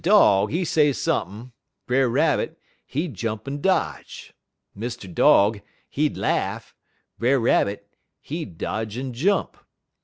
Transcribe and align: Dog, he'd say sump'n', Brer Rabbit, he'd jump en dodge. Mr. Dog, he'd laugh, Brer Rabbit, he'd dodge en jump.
Dog, 0.03 0.49
he'd 0.49 0.65
say 0.65 0.93
sump'n', 0.93 1.51
Brer 1.85 2.09
Rabbit, 2.09 2.57
he'd 2.87 3.13
jump 3.13 3.47
en 3.47 3.61
dodge. 3.61 4.33
Mr. 4.75 5.05
Dog, 5.13 5.61
he'd 5.91 6.17
laugh, 6.17 6.73
Brer 7.19 7.37
Rabbit, 7.39 7.87
he'd 8.19 8.57
dodge 8.57 8.97
en 8.97 9.13
jump. 9.13 9.55